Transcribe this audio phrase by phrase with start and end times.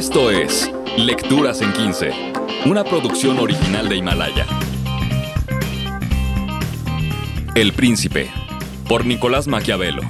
[0.00, 2.10] Esto es Lecturas en 15,
[2.64, 4.46] una producción original de Himalaya.
[7.54, 8.30] El Príncipe,
[8.88, 10.00] por Nicolás Maquiavelo.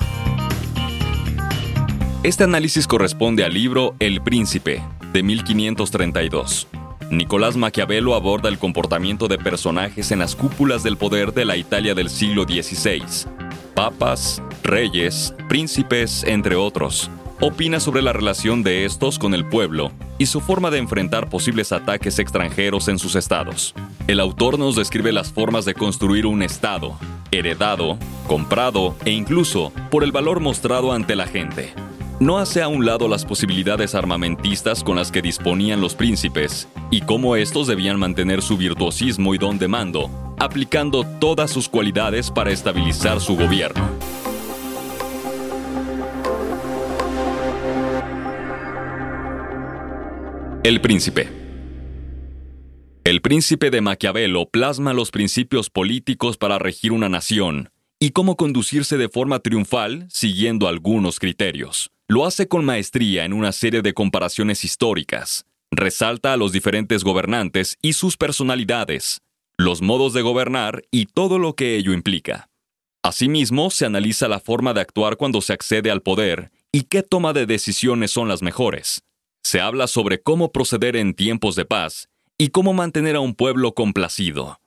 [2.22, 4.80] Este análisis corresponde al libro El Príncipe,
[5.12, 6.68] de 1532.
[7.10, 11.96] Nicolás Maquiavelo aborda el comportamiento de personajes en las cúpulas del poder de la Italia
[11.96, 13.02] del siglo XVI.
[13.74, 20.26] Papas, reyes, príncipes, entre otros opina sobre la relación de estos con el pueblo y
[20.26, 23.74] su forma de enfrentar posibles ataques extranjeros en sus estados.
[24.06, 26.98] El autor nos describe las formas de construir un estado,
[27.30, 31.72] heredado, comprado e incluso por el valor mostrado ante la gente.
[32.20, 37.00] No hace a un lado las posibilidades armamentistas con las que disponían los príncipes y
[37.00, 42.50] cómo estos debían mantener su virtuosismo y don de mando, aplicando todas sus cualidades para
[42.50, 43.99] estabilizar su gobierno.
[50.62, 51.26] El príncipe.
[53.02, 58.98] El príncipe de Maquiavelo plasma los principios políticos para regir una nación y cómo conducirse
[58.98, 61.92] de forma triunfal siguiendo algunos criterios.
[62.08, 65.46] Lo hace con maestría en una serie de comparaciones históricas.
[65.70, 69.22] Resalta a los diferentes gobernantes y sus personalidades,
[69.56, 72.50] los modos de gobernar y todo lo que ello implica.
[73.02, 77.32] Asimismo, se analiza la forma de actuar cuando se accede al poder y qué toma
[77.32, 79.02] de decisiones son las mejores
[79.42, 83.74] se habla sobre cómo proceder en tiempos de paz y cómo mantener a un pueblo
[83.74, 84.60] complacido.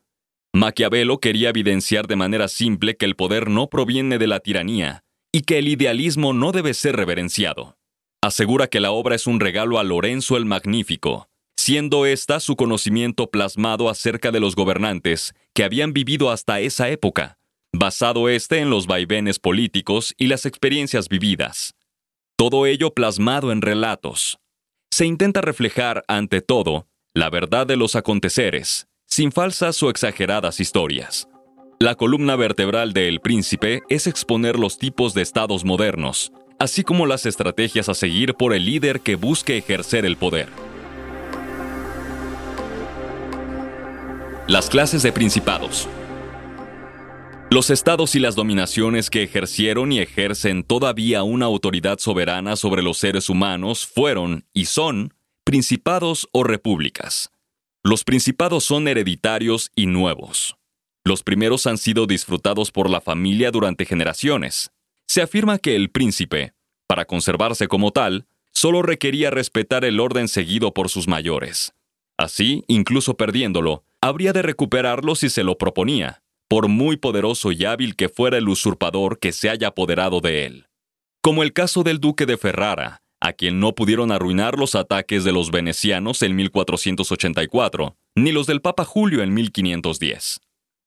[0.54, 5.42] Maquiavelo quería evidenciar de manera simple que el poder no proviene de la tiranía y
[5.42, 7.76] que el idealismo no debe ser reverenciado.
[8.22, 13.32] Asegura que la obra es un regalo a Lorenzo el Magnífico, siendo esta su conocimiento
[13.32, 17.38] plasmado acerca de los gobernantes que habían vivido hasta esa época,
[17.72, 21.74] basado este en los vaivenes políticos y las experiencias vividas.
[22.36, 24.38] Todo ello plasmado en relatos,
[24.94, 31.28] se intenta reflejar, ante todo, la verdad de los aconteceres, sin falsas o exageradas historias.
[31.80, 37.08] La columna vertebral de El Príncipe es exponer los tipos de estados modernos, así como
[37.08, 40.50] las estrategias a seguir por el líder que busque ejercer el poder.
[44.46, 45.90] Las clases de principados.
[47.54, 52.98] Los estados y las dominaciones que ejercieron y ejercen todavía una autoridad soberana sobre los
[52.98, 57.32] seres humanos fueron y son principados o repúblicas.
[57.84, 60.58] Los principados son hereditarios y nuevos.
[61.04, 64.72] Los primeros han sido disfrutados por la familia durante generaciones.
[65.06, 66.56] Se afirma que el príncipe,
[66.88, 71.76] para conservarse como tal, solo requería respetar el orden seguido por sus mayores.
[72.18, 76.23] Así, incluso perdiéndolo, habría de recuperarlo si se lo proponía
[76.54, 80.68] por muy poderoso y hábil que fuera el usurpador que se haya apoderado de él.
[81.20, 85.32] Como el caso del duque de Ferrara, a quien no pudieron arruinar los ataques de
[85.32, 90.42] los venecianos en 1484, ni los del Papa Julio en 1510.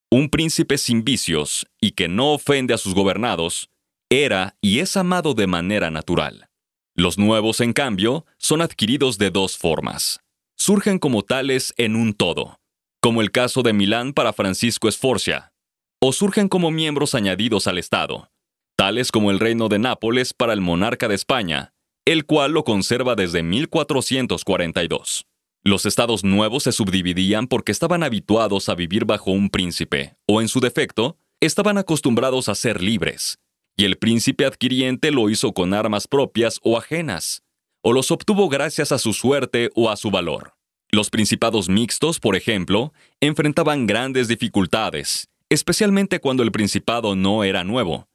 [0.09, 3.69] Un príncipe sin vicios y que no ofende a sus gobernados,
[4.09, 6.47] era y es amado de manera natural.
[6.95, 10.21] Los nuevos, en cambio, son adquiridos de dos formas.
[10.55, 12.57] Surgen como tales en un todo,
[13.01, 15.51] como el caso de Milán para Francisco Esforcia,
[15.99, 18.29] o surgen como miembros añadidos al Estado,
[18.75, 21.73] tales como el reino de Nápoles para el monarca de España,
[22.05, 25.25] el cual lo conserva desde 1442.
[25.63, 30.47] Los estados nuevos se subdividían porque estaban habituados a vivir bajo un príncipe, o en
[30.47, 33.39] su defecto, estaban acostumbrados a ser libres,
[33.75, 37.43] y el príncipe adquiriente lo hizo con armas propias o ajenas,
[37.81, 40.53] o los obtuvo gracias a su suerte o a su valor.
[40.89, 48.07] Los principados mixtos, por ejemplo, enfrentaban grandes dificultades, especialmente cuando el principado no era nuevo,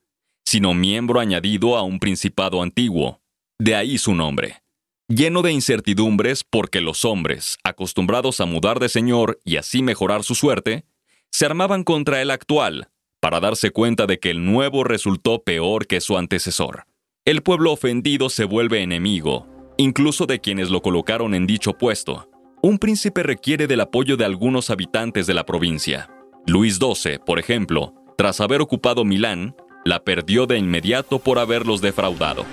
[0.44, 3.20] sino miembro añadido a un principado antiguo.
[3.58, 4.62] De ahí su nombre.
[5.08, 10.34] Lleno de incertidumbres porque los hombres, acostumbrados a mudar de señor y así mejorar su
[10.34, 10.84] suerte,
[11.30, 12.88] se armaban contra el actual,
[13.20, 16.86] para darse cuenta de que el nuevo resultó peor que su antecesor.
[17.24, 19.46] El pueblo ofendido se vuelve enemigo,
[19.76, 22.28] incluso de quienes lo colocaron en dicho puesto.
[22.62, 26.10] Un príncipe requiere del apoyo de algunos habitantes de la provincia.
[26.46, 29.54] Luis XII, por ejemplo, tras haber ocupado Milán,
[29.84, 32.44] la perdió de inmediato por haberlos defraudado.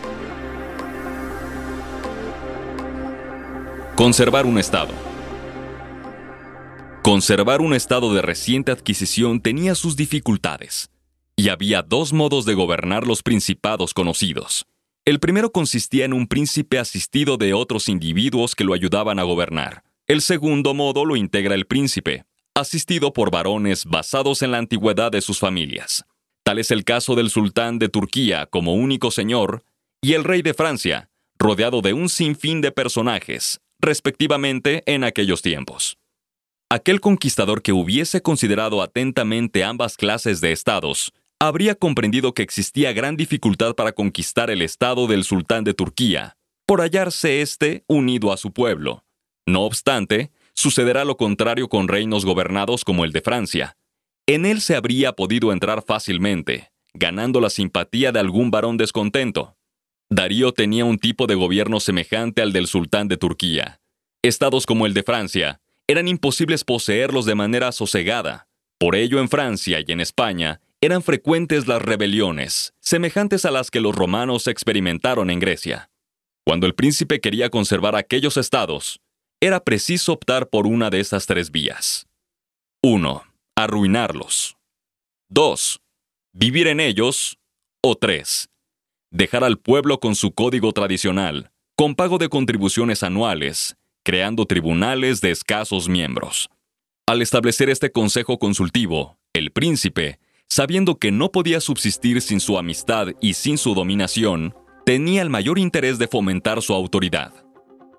[3.95, 4.93] Conservar un Estado.
[7.01, 10.91] Conservar un Estado de reciente adquisición tenía sus dificultades,
[11.35, 14.67] y había dos modos de gobernar los principados conocidos.
[15.03, 19.83] El primero consistía en un príncipe asistido de otros individuos que lo ayudaban a gobernar.
[20.05, 22.25] El segundo modo lo integra el príncipe,
[22.59, 26.05] asistido por varones basados en la antigüedad de sus familias.
[26.43, 29.63] Tal es el caso del sultán de Turquía como único señor
[30.01, 35.97] y el rey de Francia, rodeado de un sinfín de personajes, respectivamente, en aquellos tiempos.
[36.69, 43.15] Aquel conquistador que hubiese considerado atentamente ambas clases de estados, habría comprendido que existía gran
[43.15, 48.51] dificultad para conquistar el estado del sultán de Turquía, por hallarse éste unido a su
[48.51, 49.03] pueblo.
[49.47, 53.77] No obstante, sucederá lo contrario con reinos gobernados como el de Francia.
[54.27, 59.55] En él se habría podido entrar fácilmente, ganando la simpatía de algún varón descontento.
[60.09, 63.79] Darío tenía un tipo de gobierno semejante al del sultán de Turquía.
[64.21, 68.49] Estados como el de Francia eran imposibles poseerlos de manera sosegada.
[68.77, 73.79] Por ello en Francia y en España eran frecuentes las rebeliones, semejantes a las que
[73.79, 75.89] los romanos experimentaron en Grecia.
[76.45, 78.99] Cuando el príncipe quería conservar aquellos estados,
[79.41, 82.07] era preciso optar por una de estas tres vías.
[82.83, 83.23] 1.
[83.55, 84.57] Arruinarlos.
[85.29, 85.81] 2.
[86.33, 87.37] Vivir en ellos.
[87.81, 88.49] O 3
[89.11, 95.31] dejar al pueblo con su código tradicional, con pago de contribuciones anuales, creando tribunales de
[95.31, 96.49] escasos miembros.
[97.07, 103.07] Al establecer este consejo consultivo, el príncipe, sabiendo que no podía subsistir sin su amistad
[103.19, 104.53] y sin su dominación,
[104.85, 107.33] tenía el mayor interés de fomentar su autoridad.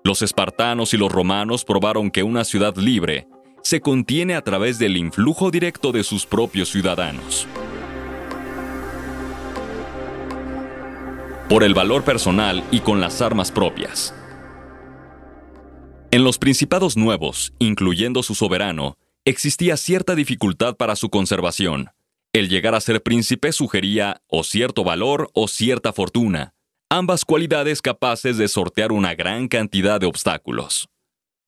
[0.03, 3.27] Los espartanos y los romanos probaron que una ciudad libre
[3.63, 7.47] se contiene a través del influjo directo de sus propios ciudadanos.
[11.51, 14.15] por el valor personal y con las armas propias.
[16.09, 18.95] En los principados nuevos, incluyendo su soberano,
[19.25, 21.89] existía cierta dificultad para su conservación.
[22.31, 26.53] El llegar a ser príncipe sugería o cierto valor o cierta fortuna,
[26.91, 30.89] ambas cualidades capaces de sortear una gran cantidad de obstáculos.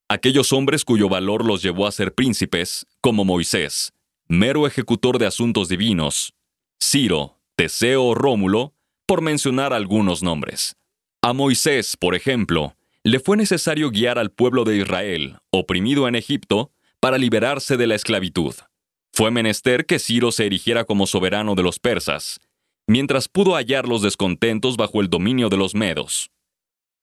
[0.08, 3.92] Aquellos hombres cuyo valor los llevó a ser príncipes, como Moisés,
[4.30, 6.34] mero ejecutor de asuntos divinos,
[6.82, 8.74] Ciro, Teseo o Rómulo,
[9.06, 10.78] por mencionar algunos nombres.
[11.22, 16.72] A Moisés, por ejemplo, le fue necesario guiar al pueblo de Israel, oprimido en Egipto,
[17.02, 18.56] para liberarse de la esclavitud.
[19.12, 22.40] Fue menester que Ciro se erigiera como soberano de los persas,
[22.88, 26.30] mientras pudo hallar los descontentos bajo el dominio de los medos.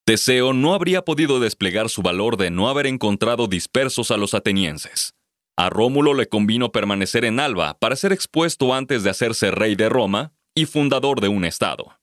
[0.04, 5.14] Teseo no habría podido desplegar su valor de no haber encontrado dispersos a los atenienses.
[5.56, 9.88] A Rómulo le convino permanecer en Alba para ser expuesto antes de hacerse rey de
[9.88, 12.00] Roma y fundador de un Estado.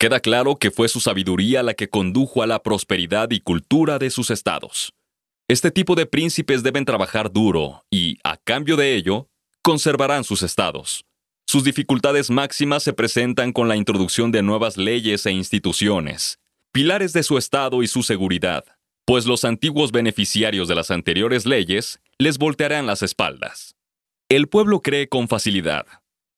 [0.00, 4.10] Queda claro que fue su sabiduría la que condujo a la prosperidad y cultura de
[4.10, 4.94] sus estados.
[5.48, 9.28] Este tipo de príncipes deben trabajar duro y, a cambio de ello,
[9.62, 11.04] conservarán sus estados.
[11.50, 16.38] Sus dificultades máximas se presentan con la introducción de nuevas leyes e instituciones,
[16.74, 18.66] pilares de su estado y su seguridad,
[19.06, 23.76] pues los antiguos beneficiarios de las anteriores leyes les voltearán las espaldas.
[24.28, 25.86] El pueblo cree con facilidad,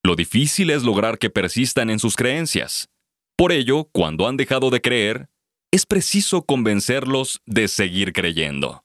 [0.05, 2.89] lo difícil es lograr que persistan en sus creencias.
[3.37, 5.29] Por ello, cuando han dejado de creer,
[5.73, 8.85] es preciso convencerlos de seguir creyendo.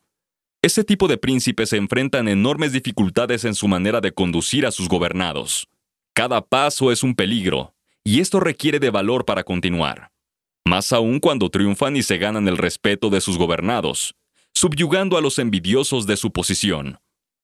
[0.63, 4.89] Ese tipo de príncipes se enfrentan enormes dificultades en su manera de conducir a sus
[4.89, 5.67] gobernados.
[6.15, 7.75] Cada paso es un peligro,
[8.05, 10.13] y esto requiere de valor para continuar.
[10.65, 14.15] Más aún cuando triunfan y se ganan el respeto de sus gobernados,
[14.53, 16.99] subyugando a los envidiosos de su posición.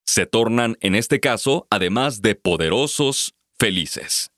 [0.06, 4.32] Se tornan, en este caso, además de poderosos felices.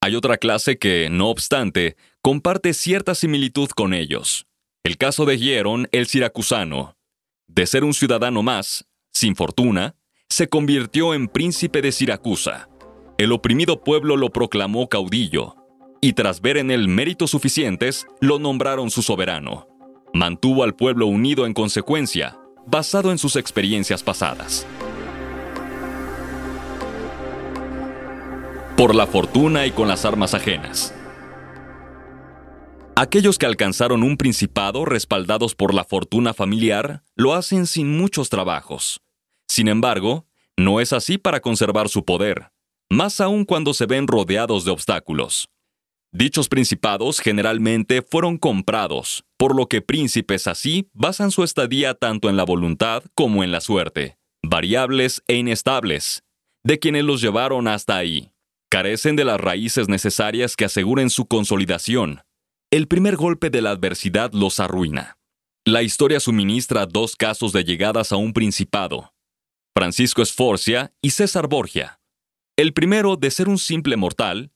[0.00, 4.48] Hay otra clase que, no obstante, comparte cierta similitud con ellos.
[4.82, 6.96] El caso de Hieron, el siracusano.
[7.46, 9.94] De ser un ciudadano más, sin fortuna,
[10.28, 12.68] se convirtió en príncipe de Siracusa.
[13.18, 15.56] El oprimido pueblo lo proclamó caudillo,
[16.00, 19.68] y tras ver en él méritos suficientes, lo nombraron su soberano.
[20.12, 24.66] Mantuvo al pueblo unido en consecuencia, basado en sus experiencias pasadas.
[28.76, 30.94] por la fortuna y con las armas ajenas.
[32.94, 39.00] Aquellos que alcanzaron un principado respaldados por la fortuna familiar lo hacen sin muchos trabajos.
[39.48, 40.26] Sin embargo,
[40.58, 42.52] no es así para conservar su poder,
[42.90, 45.48] más aún cuando se ven rodeados de obstáculos.
[46.12, 52.36] Dichos principados generalmente fueron comprados, por lo que príncipes así basan su estadía tanto en
[52.36, 56.22] la voluntad como en la suerte, variables e inestables,
[56.64, 58.32] de quienes los llevaron hasta ahí
[58.68, 62.22] carecen de las raíces necesarias que aseguren su consolidación.
[62.70, 65.18] El primer golpe de la adversidad los arruina.
[65.64, 69.12] La historia suministra dos casos de llegadas a un principado,
[69.74, 71.95] Francisco Esforcia y César Borgia.
[72.56, 74.50] El primero, de ser un simple mortal,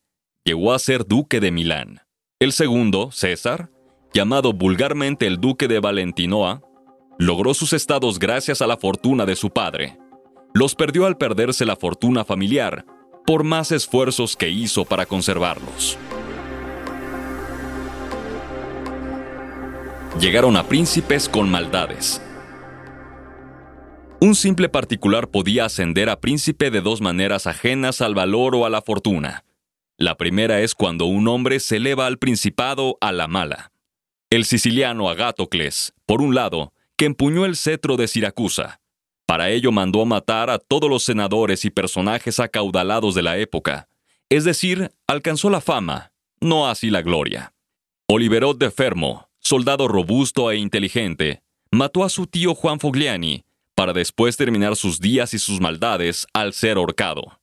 [0.44, 2.00] llegó a ser duque de Milán.
[2.40, 3.70] El segundo, César,
[4.14, 6.62] llamado vulgarmente el duque de Valentinoa,
[7.18, 9.98] logró sus estados gracias a la fortuna de su padre.
[10.54, 12.86] Los perdió al perderse la fortuna familiar
[13.26, 15.98] por más esfuerzos que hizo para conservarlos.
[20.20, 22.20] llegaron a príncipes con maldades.
[24.22, 28.70] Un simple particular podía ascender a príncipe de dos maneras ajenas al valor o a
[28.70, 29.46] la fortuna.
[29.96, 33.72] La primera es cuando un hombre se eleva al principado a la mala.
[34.28, 38.82] El siciliano Agatocles, por un lado, que empuñó el cetro de Siracusa.
[39.24, 43.88] Para ello mandó matar a todos los senadores y personajes acaudalados de la época.
[44.28, 46.12] Es decir, alcanzó la fama,
[46.42, 47.54] no así la gloria.
[48.06, 53.44] Oliverot de Fermo, soldado robusto e inteligente, mató a su tío Juan Fogliani,
[53.80, 57.40] para después terminar sus días y sus maldades al ser ahorcado.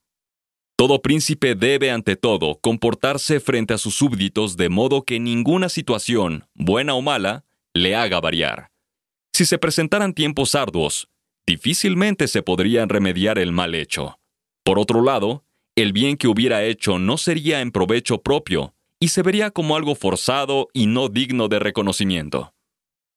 [0.77, 6.47] Todo príncipe debe ante todo comportarse frente a sus súbditos de modo que ninguna situación,
[6.53, 8.69] buena o mala, le haga variar.
[9.33, 11.09] Si se presentaran tiempos arduos,
[11.47, 14.19] difícilmente se podrían remediar el mal hecho.
[14.63, 15.43] Por otro lado,
[15.75, 19.95] el bien que hubiera hecho no sería en provecho propio, y se vería como algo
[19.95, 22.53] forzado y no digno de reconocimiento.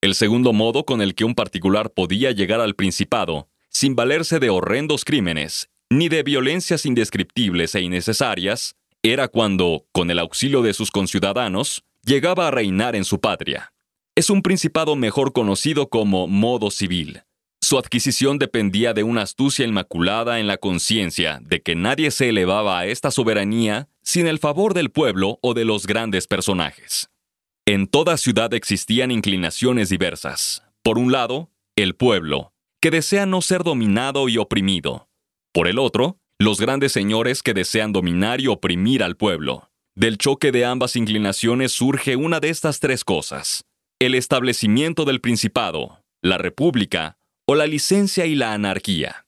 [0.02, 4.48] El segundo modo con el que un particular podía llegar al principado, sin valerse de
[4.48, 10.90] horrendos crímenes, ni de violencias indescriptibles e innecesarias, era cuando, con el auxilio de sus
[10.90, 13.74] conciudadanos, llegaba a reinar en su patria.
[14.14, 17.22] Es un principado mejor conocido como modo civil.
[17.60, 22.78] Su adquisición dependía de una astucia inmaculada en la conciencia de que nadie se elevaba
[22.78, 27.09] a esta soberanía sin el favor del pueblo o de los grandes personajes.
[27.72, 30.64] En toda ciudad existían inclinaciones diversas.
[30.82, 35.08] Por un lado, el pueblo, que desea no ser dominado y oprimido.
[35.52, 39.70] Por el otro, los grandes señores que desean dominar y oprimir al pueblo.
[39.94, 43.62] Del choque de ambas inclinaciones surge una de estas tres cosas.
[44.00, 49.26] El establecimiento del principado, la república o la licencia y la anarquía.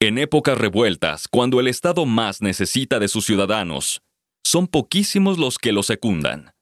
[0.00, 4.02] En épocas revueltas, cuando el Estado más necesita de sus ciudadanos,
[4.44, 6.55] son poquísimos los que lo secundan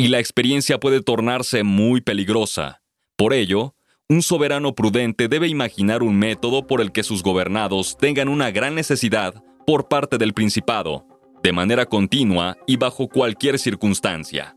[0.00, 2.80] y la experiencia puede tornarse muy peligrosa.
[3.16, 3.74] Por ello,
[4.08, 8.76] un soberano prudente debe imaginar un método por el que sus gobernados tengan una gran
[8.76, 11.04] necesidad por parte del principado,
[11.42, 14.56] de manera continua y bajo cualquier circunstancia.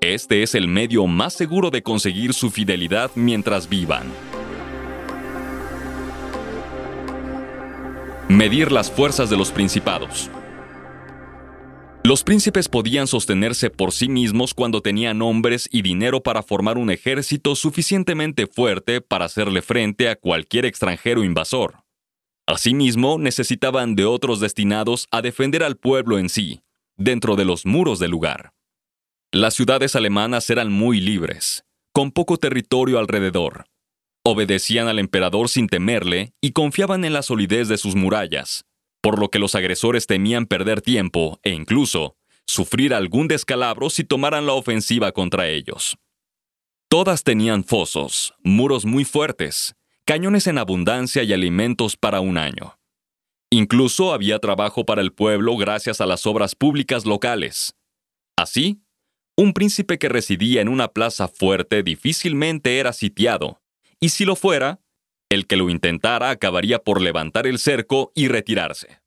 [0.00, 4.10] Este es el medio más seguro de conseguir su fidelidad mientras vivan.
[8.28, 10.30] Medir las fuerzas de los principados.
[12.04, 16.90] Los príncipes podían sostenerse por sí mismos cuando tenían hombres y dinero para formar un
[16.90, 21.84] ejército suficientemente fuerte para hacerle frente a cualquier extranjero invasor.
[22.44, 26.62] Asimismo, necesitaban de otros destinados a defender al pueblo en sí,
[26.96, 28.52] dentro de los muros del lugar.
[29.30, 33.66] Las ciudades alemanas eran muy libres, con poco territorio alrededor.
[34.24, 38.64] Obedecían al emperador sin temerle y confiaban en la solidez de sus murallas,
[39.02, 42.16] por lo que los agresores temían perder tiempo e incluso
[42.46, 45.98] sufrir algún descalabro si tomaran la ofensiva contra ellos.
[46.88, 52.78] Todas tenían fosos, muros muy fuertes, cañones en abundancia y alimentos para un año.
[53.50, 57.74] Incluso había trabajo para el pueblo gracias a las obras públicas locales.
[58.36, 58.82] Así,
[59.36, 63.62] un príncipe que residía en una plaza fuerte difícilmente era sitiado,
[63.98, 64.81] y si lo fuera,
[65.32, 69.00] el que lo intentara acabaría por levantar el cerco y retirarse.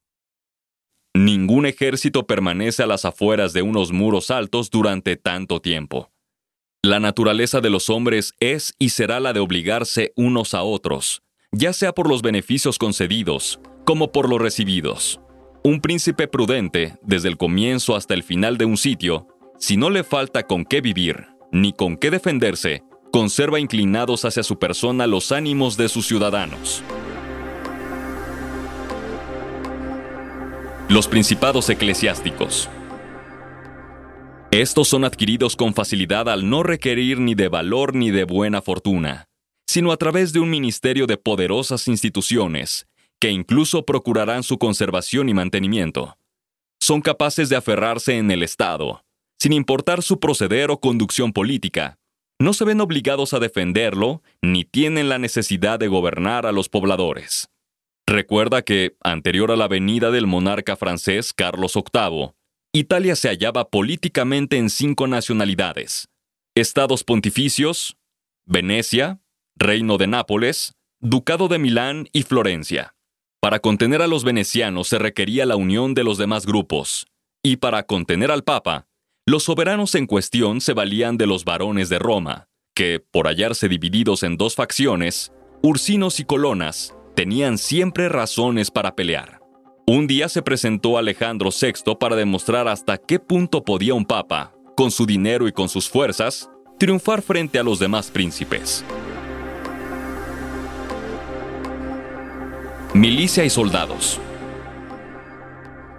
[1.14, 6.12] Ningún ejército permanece a las afueras de unos muros altos durante tanto tiempo.
[6.84, 11.74] La naturaleza de los hombres es y será la de obligarse unos a otros, ya
[11.74, 15.22] sea por los beneficios concedidos como por los recibidos.
[15.64, 19.28] Un príncipe prudente, desde el comienzo hasta el final de un sitio,
[19.60, 22.84] si no le falta con qué vivir, ni con qué defenderse,
[23.16, 26.84] conserva inclinados hacia su persona los ánimos de sus ciudadanos.
[30.90, 32.70] Los principados eclesiásticos.
[34.52, 39.30] Estos son adquiridos con facilidad al no requerir ni de valor ni de buena fortuna,
[39.66, 42.86] sino a través de un ministerio de poderosas instituciones,
[43.22, 46.18] que incluso procurarán su conservación y mantenimiento.
[46.82, 49.06] Son capaces de aferrarse en el Estado,
[49.40, 51.98] sin importar su proceder o conducción política,
[52.40, 57.50] no se ven obligados a defenderlo ni tienen la necesidad de gobernar a los pobladores.
[58.08, 62.34] Recuerda que, anterior a la venida del monarca francés Carlos VIII,
[62.74, 66.10] Italia se hallaba políticamente en cinco nacionalidades.
[66.56, 67.98] Estados pontificios,
[68.46, 69.22] Venecia,
[69.56, 72.96] Reino de Nápoles, Ducado de Milán y Florencia.
[73.42, 77.08] Para contener a los venecianos se requería la unión de los demás grupos,
[77.44, 78.88] y para contener al Papa,
[79.28, 84.22] los soberanos en cuestión se valían de los varones de Roma, que, por hallarse divididos
[84.22, 85.32] en dos facciones,
[85.64, 89.40] ursinos y colonas, tenían siempre razones para pelear.
[89.88, 94.92] Un día se presentó Alejandro VI para demostrar hasta qué punto podía un papa, con
[94.92, 98.86] su dinero y con sus fuerzas, triunfar frente a los demás príncipes.
[102.94, 104.20] Milicia y soldados.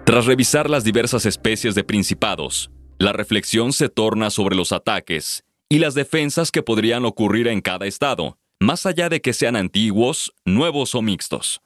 [0.05, 5.79] Tras revisar las diversas especies de principados, la reflexión se torna sobre los ataques y
[5.79, 10.95] las defensas que podrían ocurrir en cada estado, más allá de que sean antiguos, nuevos
[10.95, 11.61] o mixtos.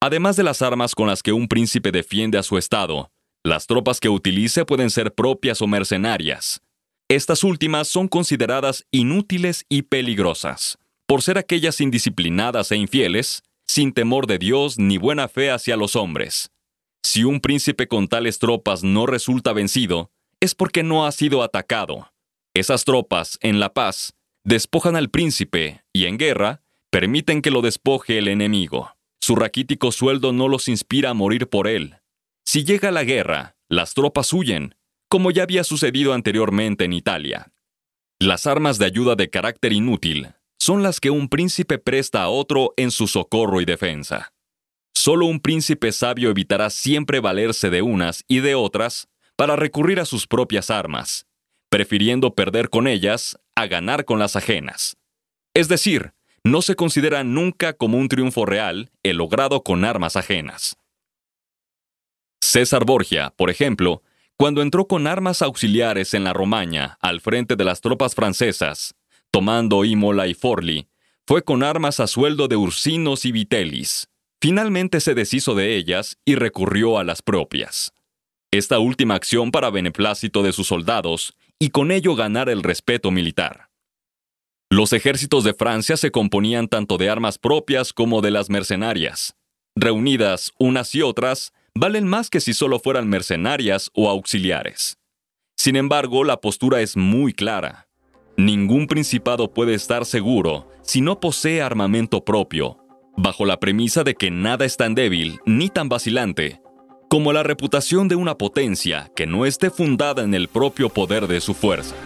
[0.00, 3.10] Además de las armas con las que un príncipe defiende a su estado,
[3.44, 6.62] las tropas que utilice pueden ser propias o mercenarias.
[7.08, 14.26] Estas últimas son consideradas inútiles y peligrosas, por ser aquellas indisciplinadas e infieles, sin temor
[14.26, 16.50] de Dios ni buena fe hacia los hombres.
[17.02, 20.10] Si un príncipe con tales tropas no resulta vencido,
[20.40, 22.12] es porque no ha sido atacado.
[22.54, 28.18] Esas tropas, en la paz, despojan al príncipe y en guerra, permiten que lo despoje
[28.18, 28.96] el enemigo.
[29.20, 31.96] Su raquítico sueldo no los inspira a morir por él.
[32.44, 34.74] Si llega la guerra, las tropas huyen,
[35.08, 37.52] como ya había sucedido anteriormente en Italia.
[38.18, 42.74] Las armas de ayuda de carácter inútil son las que un príncipe presta a otro
[42.76, 44.32] en su socorro y defensa.
[44.94, 49.08] Solo un príncipe sabio evitará siempre valerse de unas y de otras
[49.40, 51.26] para recurrir a sus propias armas,
[51.70, 54.98] prefiriendo perder con ellas a ganar con las ajenas.
[55.54, 56.12] Es decir,
[56.44, 60.76] no se considera nunca como un triunfo real el logrado con armas ajenas.
[62.42, 64.02] César Borgia, por ejemplo,
[64.36, 68.94] cuando entró con armas auxiliares en la Romaña al frente de las tropas francesas,
[69.30, 70.86] tomando Imola y Forli,
[71.26, 74.10] fue con armas a sueldo de Ursinos y Vitellis.
[74.38, 77.94] Finalmente se deshizo de ellas y recurrió a las propias.
[78.52, 83.68] Esta última acción para beneplácito de sus soldados y con ello ganar el respeto militar.
[84.68, 89.36] Los ejércitos de Francia se componían tanto de armas propias como de las mercenarias.
[89.76, 94.98] Reunidas unas y otras, valen más que si solo fueran mercenarias o auxiliares.
[95.56, 97.86] Sin embargo, la postura es muy clara.
[98.36, 102.78] Ningún principado puede estar seguro si no posee armamento propio,
[103.16, 106.60] bajo la premisa de que nada es tan débil ni tan vacilante
[107.10, 111.40] como la reputación de una potencia que no esté fundada en el propio poder de
[111.40, 111.96] su fuerza.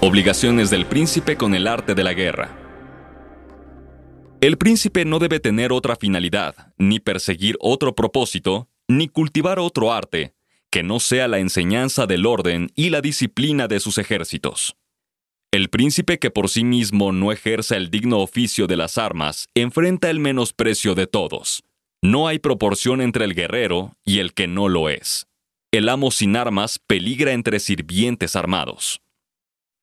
[0.00, 2.56] Obligaciones del príncipe con el arte de la guerra.
[4.40, 10.36] El príncipe no debe tener otra finalidad, ni perseguir otro propósito, ni cultivar otro arte,
[10.70, 14.76] que no sea la enseñanza del orden y la disciplina de sus ejércitos.
[15.56, 20.10] El príncipe que por sí mismo no ejerza el digno oficio de las armas enfrenta
[20.10, 21.62] el menosprecio de todos.
[22.02, 25.28] No hay proporción entre el guerrero y el que no lo es.
[25.72, 29.00] El amo sin armas peligra entre sirvientes armados.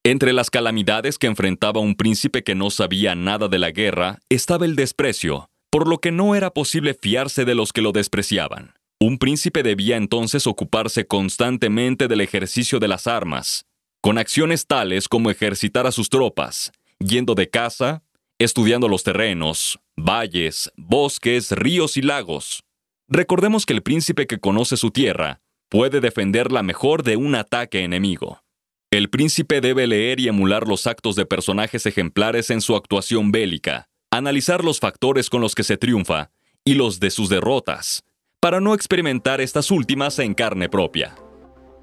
[0.03, 4.65] Entre las calamidades que enfrentaba un príncipe que no sabía nada de la guerra estaba
[4.65, 8.75] el desprecio, por lo que no era posible fiarse de los que lo despreciaban.
[8.99, 13.65] Un príncipe debía entonces ocuparse constantemente del ejercicio de las armas,
[14.03, 18.03] con acciones tales como ejercitar a sus tropas, yendo de caza,
[18.37, 22.65] estudiando los terrenos, valles, bosques, ríos y lagos.
[23.07, 25.39] Recordemos que el príncipe que conoce su tierra
[25.69, 28.43] puede defenderla mejor de un ataque enemigo.
[28.91, 33.87] El príncipe debe leer y emular los actos de personajes ejemplares en su actuación bélica,
[34.11, 36.29] analizar los factores con los que se triunfa
[36.65, 38.03] y los de sus derrotas,
[38.41, 41.15] para no experimentar estas últimas en carne propia.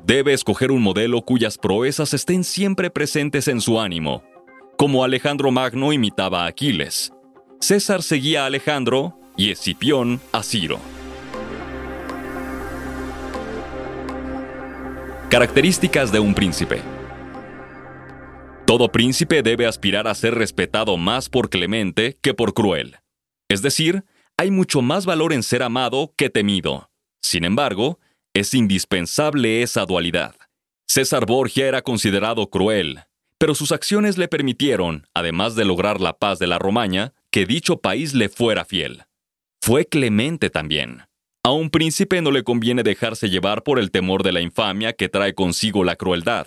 [0.04, 4.22] Debe escoger un modelo cuyas proezas estén siempre presentes en su ánimo,
[4.78, 7.12] como Alejandro Magno imitaba a Aquiles.
[7.60, 10.80] César seguía a Alejandro y Escipión a Ciro.
[15.28, 16.80] Características de un príncipe.
[18.66, 22.96] Todo príncipe debe aspirar a ser respetado más por clemente que por cruel.
[23.48, 24.04] Es decir,
[24.38, 26.90] hay mucho más valor en ser amado que temido.
[27.20, 27.98] Sin embargo,
[28.34, 30.34] es indispensable esa dualidad.
[30.86, 33.00] César Borgia era considerado cruel,
[33.38, 37.78] pero sus acciones le permitieron, además de lograr la paz de la Romaña, que dicho
[37.78, 39.04] país le fuera fiel.
[39.60, 41.02] Fue clemente también.
[41.42, 45.08] A un príncipe no le conviene dejarse llevar por el temor de la infamia que
[45.08, 46.46] trae consigo la crueldad.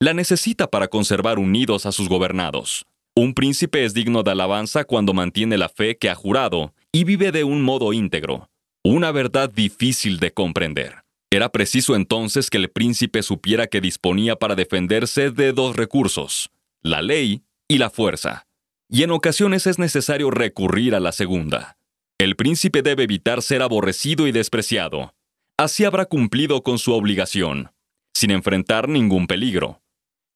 [0.00, 2.86] La necesita para conservar unidos a sus gobernados.
[3.14, 7.30] Un príncipe es digno de alabanza cuando mantiene la fe que ha jurado y vive
[7.30, 8.48] de un modo íntegro,
[8.82, 11.01] una verdad difícil de comprender.
[11.32, 16.50] Era preciso entonces que el príncipe supiera que disponía para defenderse de dos recursos,
[16.82, 18.46] la ley y la fuerza,
[18.90, 21.78] y en ocasiones es necesario recurrir a la segunda.
[22.18, 25.14] El príncipe debe evitar ser aborrecido y despreciado.
[25.56, 27.72] Así habrá cumplido con su obligación,
[28.14, 29.80] sin enfrentar ningún peligro.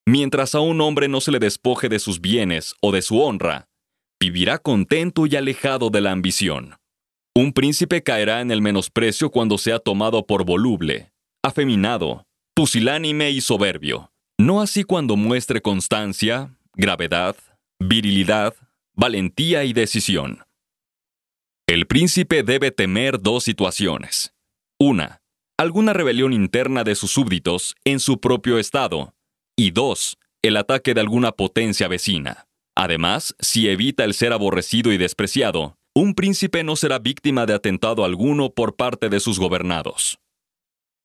[0.07, 3.69] Mientras a un hombre no se le despoje de sus bienes o de su honra,
[4.19, 6.77] vivirá contento y alejado de la ambición.
[7.37, 11.13] Un príncipe caerá en el menosprecio cuando sea tomado por voluble,
[11.45, 14.11] afeminado, pusilánime y soberbio.
[14.39, 17.37] No así cuando muestre constancia, gravedad,
[17.79, 18.55] virilidad,
[18.95, 20.47] valentía y decisión.
[21.67, 24.33] El príncipe debe temer dos situaciones.
[24.81, 25.21] Una,
[25.59, 29.13] alguna rebelión interna de sus súbditos en su propio estado.
[29.59, 32.47] Y dos, el ataque de alguna potencia vecina.
[32.75, 38.05] Además, si evita el ser aborrecido y despreciado, un príncipe no será víctima de atentado
[38.05, 40.19] alguno por parte de sus gobernados.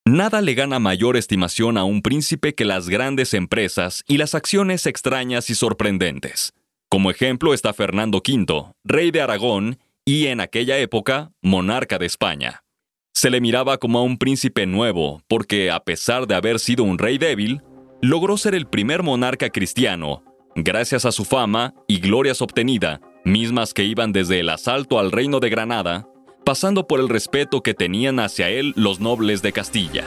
[0.05, 4.85] Nada le gana mayor estimación a un príncipe que las grandes empresas y las acciones
[4.85, 6.51] extrañas y sorprendentes.
[6.89, 12.65] Como ejemplo está Fernando V, rey de Aragón y en aquella época monarca de España.
[13.13, 16.97] Se le miraba como a un príncipe nuevo porque, a pesar de haber sido un
[16.97, 17.61] rey débil,
[18.01, 23.83] logró ser el primer monarca cristiano, gracias a su fama y glorias obtenida, mismas que
[23.83, 26.07] iban desde el asalto al reino de Granada,
[26.43, 30.05] pasando por el respeto que tenían hacia él los nobles de Castilla.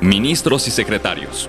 [0.00, 1.48] Ministros y secretarios.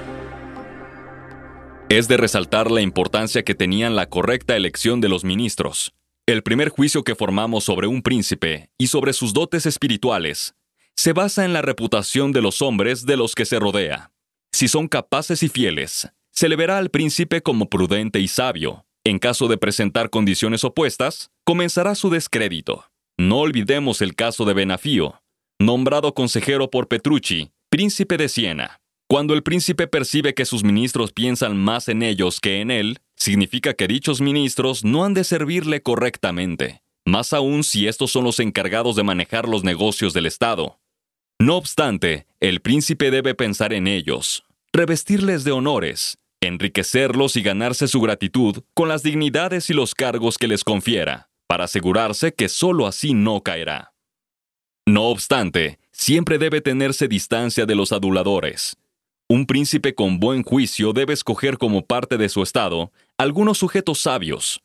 [1.90, 5.94] Es de resaltar la importancia que tenían la correcta elección de los ministros.
[6.26, 10.56] El primer juicio que formamos sobre un príncipe y sobre sus dotes espirituales
[10.96, 14.12] se basa en la reputación de los hombres de los que se rodea.
[14.52, 16.12] Si son capaces y fieles,
[16.42, 18.84] se le verá al príncipe como prudente y sabio.
[19.04, 22.86] En caso de presentar condiciones opuestas, comenzará su descrédito.
[23.16, 25.22] No olvidemos el caso de Benafío,
[25.60, 28.80] nombrado consejero por Petrucci, príncipe de Siena.
[29.08, 33.76] Cuando el príncipe percibe que sus ministros piensan más en ellos que en él, significa
[33.76, 38.96] que dichos ministros no han de servirle correctamente, más aún si estos son los encargados
[38.96, 40.80] de manejar los negocios del Estado.
[41.40, 48.02] No obstante, el príncipe debe pensar en ellos, revestirles de honores, enriquecerlos y ganarse su
[48.02, 53.14] gratitud con las dignidades y los cargos que les confiera, para asegurarse que sólo así
[53.14, 53.94] no caerá.
[54.86, 58.76] No obstante, siempre debe tenerse distancia de los aduladores,
[59.32, 64.62] un príncipe con buen juicio debe escoger como parte de su estado algunos sujetos sabios,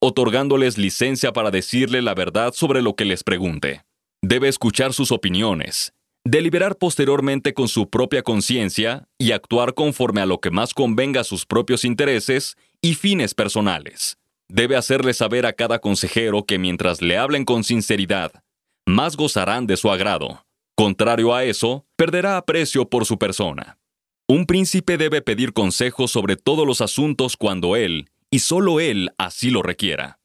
[0.00, 3.84] otorgándoles licencia para decirle la verdad sobre lo que les pregunte.
[4.20, 5.92] Debe escuchar sus opiniones,
[6.30, 11.24] deliberar posteriormente con su propia conciencia y actuar conforme a lo que más convenga a
[11.24, 14.18] sus propios intereses y fines personales.
[14.46, 18.32] Debe hacerle saber a cada consejero que mientras le hablen con sinceridad,
[18.86, 20.44] más gozarán de su agrado.
[20.76, 23.78] Contrario a eso, perderá aprecio por su persona.
[24.28, 29.50] Un príncipe debe pedir consejos sobre todos los asuntos cuando él, y solo él, así
[29.50, 30.20] lo requiera.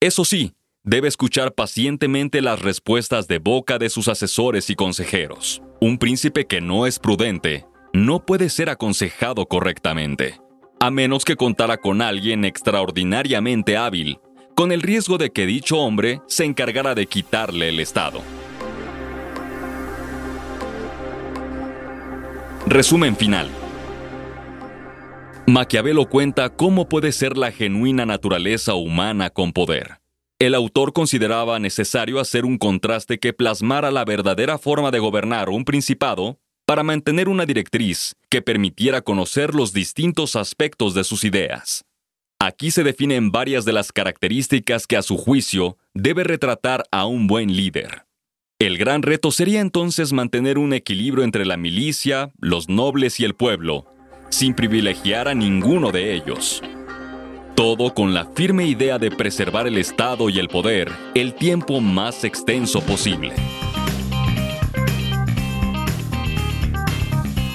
[0.00, 0.54] Eso sí,
[0.86, 5.60] debe escuchar pacientemente las respuestas de boca de sus asesores y consejeros.
[5.80, 10.40] Un príncipe que no es prudente no puede ser aconsejado correctamente,
[10.78, 14.20] a menos que contara con alguien extraordinariamente hábil,
[14.54, 18.22] con el riesgo de que dicho hombre se encargara de quitarle el Estado.
[22.68, 23.50] Resumen final.
[25.48, 30.05] Maquiavelo cuenta cómo puede ser la genuina naturaleza humana con poder.
[30.38, 35.64] El autor consideraba necesario hacer un contraste que plasmara la verdadera forma de gobernar un
[35.64, 41.86] principado para mantener una directriz que permitiera conocer los distintos aspectos de sus ideas.
[42.38, 47.28] Aquí se definen varias de las características que a su juicio debe retratar a un
[47.28, 48.04] buen líder.
[48.58, 53.34] El gran reto sería entonces mantener un equilibrio entre la milicia, los nobles y el
[53.34, 53.86] pueblo,
[54.28, 56.62] sin privilegiar a ninguno de ellos.
[57.56, 62.22] Todo con la firme idea de preservar el Estado y el poder el tiempo más
[62.22, 63.32] extenso posible.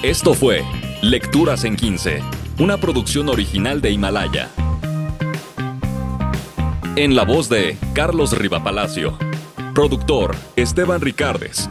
[0.02, 0.64] Esto fue
[1.02, 2.20] Lecturas en 15,
[2.58, 4.50] una producción original de Himalaya.
[6.96, 9.16] En la voz de Carlos Rivapalacio.
[9.72, 11.70] Productor, Esteban Ricardes.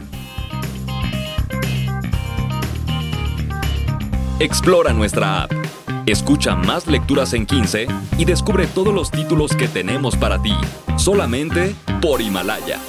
[4.40, 5.61] Explora nuestra app.
[6.06, 7.86] Escucha más lecturas en 15
[8.18, 10.54] y descubre todos los títulos que tenemos para ti,
[10.96, 12.80] solamente por Himalaya.